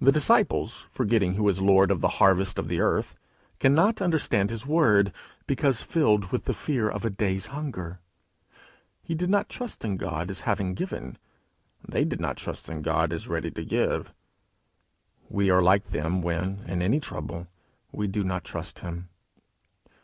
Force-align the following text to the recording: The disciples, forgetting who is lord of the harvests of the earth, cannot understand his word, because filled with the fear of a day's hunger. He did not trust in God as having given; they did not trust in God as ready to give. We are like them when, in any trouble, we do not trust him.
The 0.00 0.10
disciples, 0.10 0.88
forgetting 0.90 1.34
who 1.34 1.48
is 1.48 1.62
lord 1.62 1.92
of 1.92 2.00
the 2.00 2.08
harvests 2.18 2.58
of 2.58 2.66
the 2.66 2.80
earth, 2.80 3.14
cannot 3.60 4.02
understand 4.02 4.50
his 4.50 4.66
word, 4.66 5.14
because 5.46 5.82
filled 5.82 6.32
with 6.32 6.46
the 6.46 6.52
fear 6.52 6.88
of 6.88 7.04
a 7.04 7.10
day's 7.10 7.46
hunger. 7.46 8.00
He 9.04 9.14
did 9.14 9.30
not 9.30 9.48
trust 9.48 9.84
in 9.84 9.98
God 9.98 10.32
as 10.32 10.40
having 10.50 10.74
given; 10.74 11.16
they 11.88 12.04
did 12.04 12.20
not 12.20 12.38
trust 12.38 12.68
in 12.68 12.82
God 12.82 13.12
as 13.12 13.28
ready 13.28 13.52
to 13.52 13.64
give. 13.64 14.12
We 15.30 15.48
are 15.48 15.62
like 15.62 15.84
them 15.84 16.22
when, 16.22 16.64
in 16.66 16.82
any 16.82 16.98
trouble, 16.98 17.46
we 17.92 18.08
do 18.08 18.24
not 18.24 18.42
trust 18.42 18.80
him. 18.80 19.10